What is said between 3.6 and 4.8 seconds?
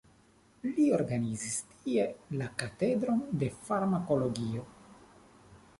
farmakologio.